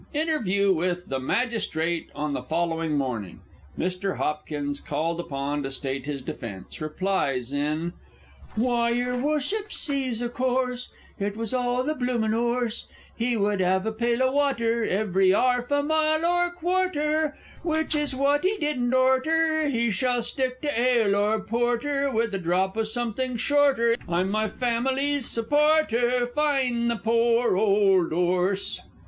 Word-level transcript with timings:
Interview 0.15 0.73
with 0.73 1.09
the_ 1.09 1.21
Magistrate 1.21 2.09
on 2.15 2.33
the 2.33 2.41
following 2.41 2.97
morning. 2.97 3.41
Mr. 3.77 4.17
Hopkins 4.17 4.79
called 4.79 5.19
upon 5.19 5.61
to 5.61 5.69
state 5.69 6.07
his 6.07 6.23
defence, 6.23 6.81
replies 6.81 7.53
in 7.53 7.93
Chorus 8.55 8.67
Why, 8.67 8.89
your 8.89 9.13
wushup 9.15 9.71
sees, 9.71 10.23
o' 10.23 10.27
course, 10.29 10.91
It 11.19 11.37
was 11.37 11.53
all 11.53 11.83
the 11.83 11.93
bloomin' 11.93 12.33
'orse! 12.33 12.89
He 13.15 13.37
would 13.37 13.61
'ave 13.61 13.87
a 13.87 13.91
pail 13.91 14.23
o' 14.23 14.31
water 14.31 14.83
Every 14.83 15.35
'arf 15.35 15.69
a 15.69 15.83
mile 15.83 16.25
(or 16.25 16.49
quarter), 16.49 17.37
Which 17.61 17.93
is 17.93 18.15
what 18.15 18.43
he 18.43 18.57
didn't 18.57 18.95
oughter! 18.95 19.67
He 19.69 19.91
shall 19.91 20.23
stick 20.23 20.61
to 20.61 20.79
ale 20.81 21.15
or 21.15 21.39
porter, 21.41 22.09
With 22.09 22.33
a 22.33 22.39
drop 22.39 22.75
o' 22.75 22.81
something 22.81 23.37
shorter, 23.37 23.95
I'm 24.09 24.31
my 24.31 24.47
family's 24.47 25.27
supporter 25.27 26.25
Fine 26.25 26.87
the 26.87 26.95
poor 26.95 27.55
old 27.55 28.11
'orse! 28.11 28.81